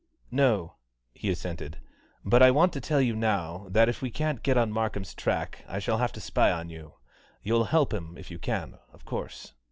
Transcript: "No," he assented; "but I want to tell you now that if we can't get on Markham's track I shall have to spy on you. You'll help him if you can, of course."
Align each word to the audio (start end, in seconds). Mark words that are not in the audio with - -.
"No," 0.31 0.77
he 1.13 1.29
assented; 1.29 1.77
"but 2.25 2.41
I 2.41 2.49
want 2.49 2.73
to 2.73 2.81
tell 2.81 2.99
you 2.99 3.15
now 3.15 3.67
that 3.69 3.87
if 3.87 4.01
we 4.01 4.09
can't 4.09 4.41
get 4.41 4.57
on 4.57 4.71
Markham's 4.71 5.13
track 5.13 5.63
I 5.67 5.77
shall 5.77 5.99
have 5.99 6.11
to 6.13 6.19
spy 6.19 6.51
on 6.51 6.71
you. 6.71 6.95
You'll 7.43 7.65
help 7.65 7.93
him 7.93 8.17
if 8.17 8.31
you 8.31 8.39
can, 8.39 8.79
of 8.91 9.05
course." 9.05 9.53